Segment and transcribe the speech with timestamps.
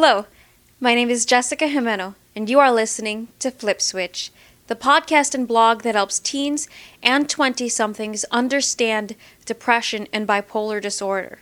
[0.00, 0.26] Hello,
[0.78, 4.30] my name is Jessica Gimeno, and you are listening to Flip Switch,
[4.68, 6.68] the podcast and blog that helps teens
[7.02, 11.40] and 20 somethings understand depression and bipolar disorder.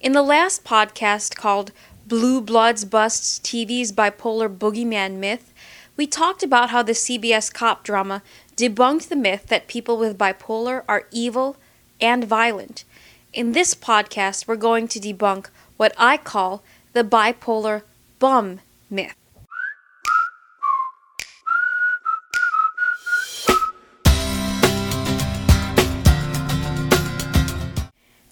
[0.00, 1.72] In the last podcast called
[2.06, 5.52] Blue Bloods Busts TV's Bipolar Boogeyman Myth,
[5.96, 8.22] we talked about how the CBS cop drama
[8.56, 11.56] debunked the myth that people with bipolar are evil
[12.00, 12.84] and violent.
[13.32, 16.62] In this podcast, we're going to debunk what I call
[16.92, 17.82] the bipolar
[18.18, 19.14] bum myth.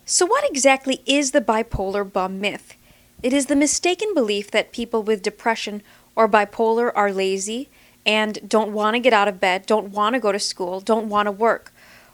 [0.05, 2.75] So, what exactly is the bipolar bum myth?
[3.23, 5.83] It is the mistaken belief that people with depression
[6.15, 7.69] or bipolar are lazy
[8.05, 11.09] and don't want to get out of bed, don't want to go to school, don't
[11.09, 11.73] want to work.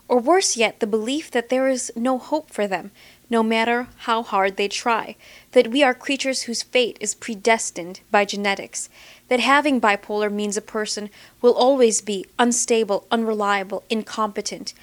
[0.08, 2.90] Or worse yet, the belief that there is no hope for them,
[3.32, 5.16] no matter how hard they try,
[5.52, 8.90] that we are creatures whose fate is predestined by genetics,
[9.28, 11.08] that having bipolar means a person
[11.40, 14.74] will always be unstable, unreliable, incompetent.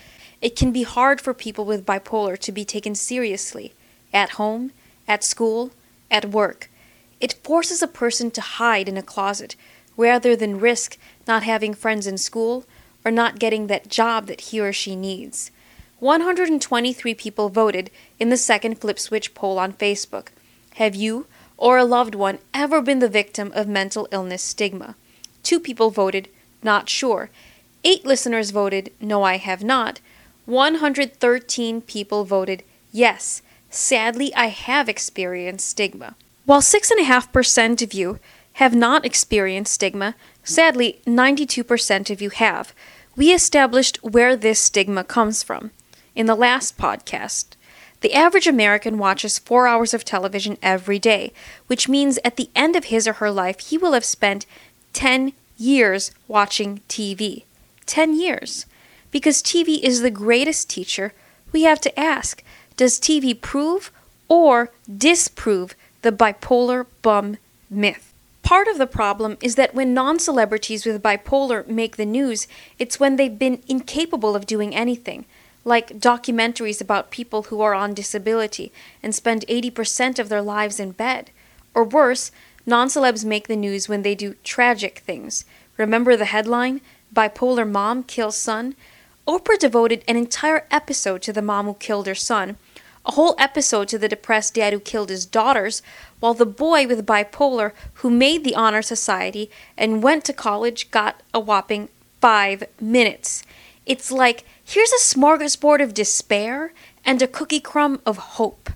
[0.42, 3.74] It can be hard for people with bipolar to be taken seriously
[4.12, 4.72] at home,
[5.08, 5.70] at school,
[6.10, 6.72] at work.
[7.20, 9.56] It forces a person to hide in a closet
[9.96, 12.66] rather than risk not having friends in school
[13.06, 15.52] or not getting that job that he or she needs.
[16.00, 20.28] 123 people voted in the second Flip Switch poll on Facebook.
[20.76, 21.26] Have you
[21.58, 24.96] or a loved one ever been the victim of mental illness stigma?
[25.44, 26.30] Two people voted
[26.64, 27.30] not sure.
[27.84, 30.00] Eight listeners voted no, I have not.
[30.46, 33.42] 113 people voted yes.
[33.70, 36.16] Sadly, I have experienced stigma.
[36.46, 38.20] While 6.5% of you
[38.54, 42.74] have not experienced stigma, sadly, 92% of you have.
[43.16, 45.72] We established where this stigma comes from
[46.20, 47.46] in the last podcast.
[48.02, 51.32] The average American watches four hours of television every day,
[51.68, 54.46] which means at the end of his or her life, he will have spent
[54.92, 57.44] 10 years watching TV.
[57.86, 58.66] 10 years.
[59.12, 61.14] Because TV is the greatest teacher,
[61.54, 62.44] we have to ask
[62.76, 63.90] does TV prove
[64.28, 67.38] or disprove the bipolar bum
[67.70, 68.14] myth?
[68.44, 72.46] Part of the problem is that when non celebrities with bipolar make the news,
[72.78, 75.26] it's when they've been incapable of doing anything
[75.66, 78.72] like documentaries about people who are on disability
[79.04, 81.32] and spend 80% of their lives in bed.
[81.74, 82.32] Or worse,
[82.66, 85.46] non celebs make the news when they do tragic things.
[85.78, 86.82] Remember the headline?
[87.14, 88.76] Bipolar mom kills son?
[89.28, 92.58] Oprah devoted an entire episode to the mom who killed her son,
[93.06, 95.84] a whole episode to the depressed dad who killed his daughters,
[96.20, 101.22] while the boy with bipolar who made the Honor Society and went to college got
[101.34, 101.90] a whopping
[102.20, 103.44] five minutes.
[103.86, 106.72] It's like here's a smorgasbord of despair
[107.04, 108.70] and a cookie crumb of hope.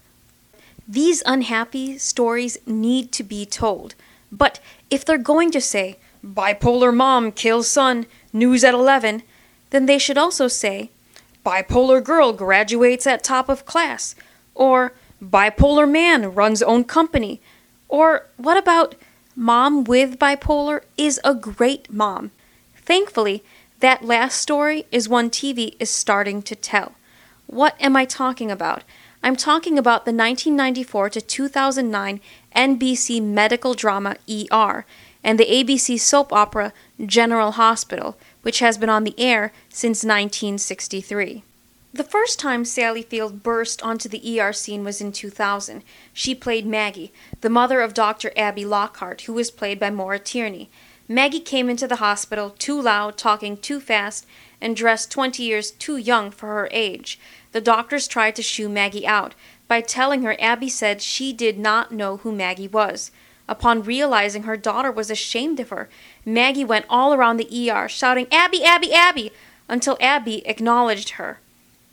[0.88, 3.94] These unhappy stories need to be told.
[4.32, 4.60] But
[4.90, 9.22] if they're going to say, bipolar mom kills son, news at 11,
[9.70, 10.90] then they should also say,
[11.46, 14.16] bipolar girl graduates at top of class,
[14.56, 14.94] or
[15.24, 17.40] bipolar man runs own company,
[17.88, 18.96] or what about
[19.36, 22.32] mom with bipolar is a great mom?
[22.76, 23.44] Thankfully,
[23.84, 26.94] that last story is one TV is starting to tell.
[27.48, 28.82] What am I talking about?
[29.22, 32.22] I'm talking about the 1994 to 2009
[32.56, 34.86] NBC medical drama ER
[35.22, 36.72] and the ABC soap opera
[37.06, 41.44] General Hospital, which has been on the air since 1963.
[41.94, 45.84] The first time Sally Field burst onto the ER scene was in 2000.
[46.14, 47.12] She played Maggie,
[47.42, 48.32] the mother of Dr.
[48.38, 50.70] Abby Lockhart, who was played by Maura Tierney.
[51.14, 54.26] Maggie came into the hospital too loud, talking too fast,
[54.60, 57.20] and dressed 20 years too young for her age.
[57.52, 59.36] The doctors tried to shoo Maggie out
[59.68, 63.12] by telling her Abby said she did not know who Maggie was.
[63.48, 65.88] Upon realizing her daughter was ashamed of her,
[66.26, 69.32] Maggie went all around the ER shouting, Abby, Abby, Abby,
[69.70, 71.38] until Abby acknowledged her.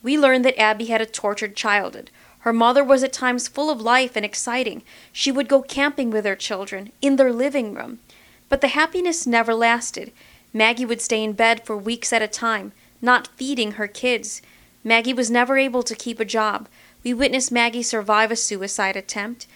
[0.02, 2.10] We learned that Abby had a tortured childhood.
[2.38, 4.82] Her mother was at times full of life and exciting.
[5.12, 7.99] She would go camping with her children in their living room.
[8.50, 10.12] But the happiness never lasted.
[10.52, 14.43] Maggie would stay in bed for weeks at a time, not feeding her kids.
[14.85, 16.69] Maggie was never able to keep a job.
[17.05, 19.47] We witnessed Maggie survive a suicide attempt.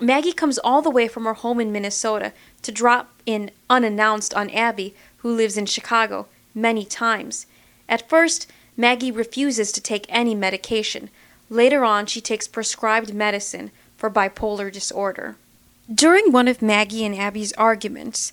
[0.00, 2.32] Maggie comes all the way from her home in Minnesota
[2.62, 7.46] to drop in unannounced on Abby, who lives in Chicago, many times.
[7.88, 8.46] At first,
[8.76, 11.10] Maggie refuses to take any medication.
[11.50, 15.36] Later on, she takes prescribed medicine for bipolar disorder.
[15.92, 18.32] During one of Maggie and Abby's arguments,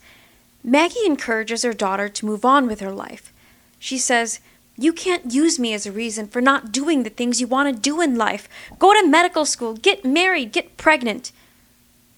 [0.63, 3.31] Maggie encourages her daughter to move on with her life.
[3.77, 4.39] She says,
[4.75, 7.79] You can't use me as a reason for not doing the things you want to
[7.79, 8.50] do in life.
[8.79, 11.31] Go to medical school, get married, get pregnant.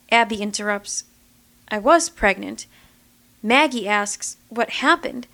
[0.10, 1.04] Abby interrupts,
[1.68, 2.66] I was pregnant.
[3.44, 5.28] Maggie asks, What happened?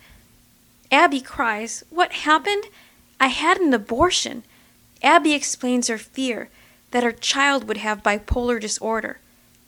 [0.90, 2.64] Abby cries, What happened?
[3.20, 4.42] I had an abortion.
[5.00, 6.48] Abby explains her fear
[6.90, 9.18] that her child would have bipolar disorder,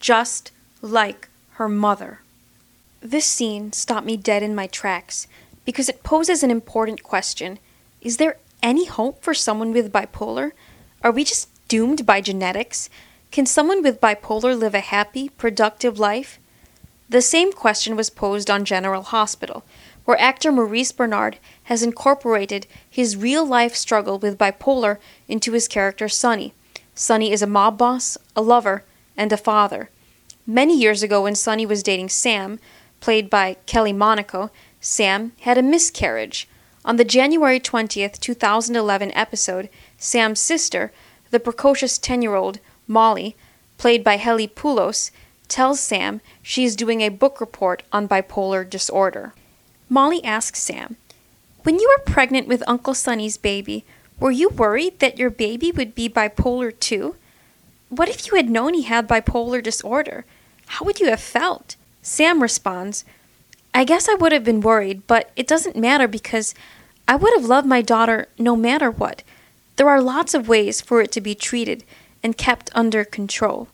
[0.05, 0.53] just
[0.83, 2.21] like her mother.
[3.01, 5.27] This scene stopped me dead in my tracks
[5.65, 7.59] because it poses an important question.
[8.03, 10.53] Is there any hope for someone with bipolar?
[11.03, 12.91] Are we just doomed by genetics?
[13.31, 16.39] Can someone with bipolar live a happy, productive life?
[17.09, 19.65] The same question was posed on General Hospital,
[20.05, 24.99] where actor Maurice Benard has incorporated his real life struggle with bipolar
[25.29, 26.53] into his character Sonny.
[26.95, 28.85] Sonny is a mob boss, a lover,
[29.17, 29.89] and a father.
[30.47, 32.59] Many years ago, when Sonny was dating Sam,
[33.01, 36.47] played by Kelly Monaco, Sam had a miscarriage.
[36.85, 40.93] On the January 20th, 2011 episode, Sam's sister,
[41.31, 43.37] the precocious 10 year old Molly,
[43.79, 45.11] played by Haley Pullos,
[45.49, 49.33] tells Sam she is doing a book report on bipolar disorder.
[49.89, 50.97] Molly asks Sam,
[51.63, 53.87] When you were pregnant with Uncle Sonny's baby,
[54.21, 57.17] were you worried that your baby would be bipolar too?
[57.89, 60.27] What if you had known he had bipolar disorder?
[60.67, 61.77] How would you have felt?
[62.03, 63.05] Sam responds,
[63.73, 66.55] I guess I would have been worried, but it doesn't matter because
[67.09, 69.23] I would have loved my daughter no matter what.
[69.77, 71.85] There are lots of ways for it to be treated
[72.23, 73.69] and kept under control.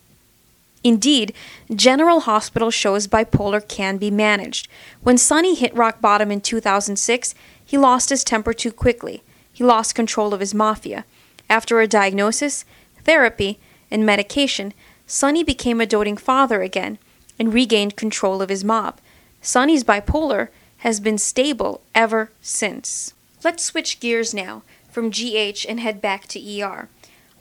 [0.83, 1.35] Indeed,
[1.75, 4.69] General Hospital shows bipolar can be managed.
[5.03, 7.35] When Sonny hit rock bottom in 2006,
[7.65, 9.23] he lost his temper too quickly.
[9.53, 11.05] He lost control of his mafia.
[11.51, 12.65] After a diagnosis,
[13.05, 13.59] therapy,
[13.91, 14.73] and medication,
[15.13, 16.97] Sonny became a doting father again
[17.37, 19.01] and regained control of his mob.
[19.43, 23.13] Sonny's bipolar has been stable ever since.
[23.43, 26.89] Let's switch gears now from GH and head back to ER.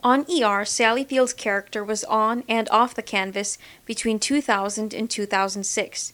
[0.03, 6.11] On ER, Sally Field's character was on and off the canvas between 2000 and 2006.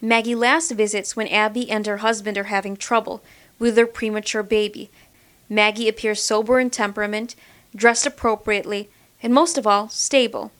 [0.00, 3.24] Maggie last visits when Abby and her husband are having trouble
[3.58, 4.88] with their premature baby.
[5.48, 7.34] Maggie appears sober in temperament,
[7.74, 8.88] dressed appropriately,
[9.20, 10.52] and most of all, stable.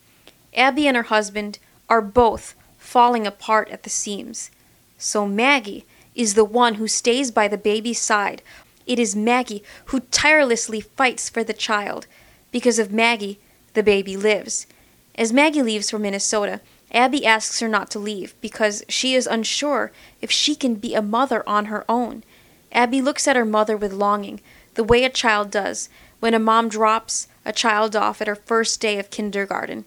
[0.55, 1.59] Abby and her husband
[1.89, 4.51] are both falling apart at the seams.
[4.99, 5.85] So Maggie
[6.15, 8.43] is the one who stays by the baby's side.
[8.87, 12.07] It is Maggie who tirelessly fights for the child.
[12.51, 13.39] Because of Maggie,
[13.75, 14.67] the baby lives.
[15.15, 16.61] As Maggie leaves for Minnesota,
[16.93, 21.03] Abby asks her not to leave because she is unsure if she can be a
[21.03, 22.23] mother on her own.
[22.71, 24.41] Abby looks at her mother with longing,
[24.75, 25.89] the way a child does
[26.21, 29.85] when a mom drops a child off at her first day of kindergarten.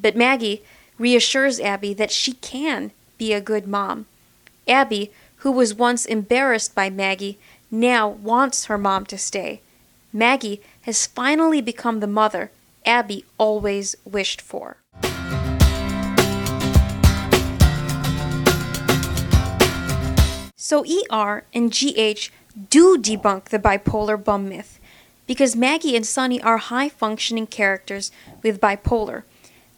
[0.00, 0.62] But Maggie
[0.98, 4.06] reassures Abby that she can be a good mom.
[4.66, 7.38] Abby, who was once embarrassed by Maggie,
[7.70, 9.60] now wants her mom to stay.
[10.12, 12.50] Maggie has finally become the mother
[12.86, 14.78] Abby always wished for.
[20.56, 22.30] So ER and GH
[22.70, 24.78] do debunk the bipolar bum myth
[25.26, 28.10] because Maggie and Sonny are high functioning characters
[28.42, 29.22] with bipolar.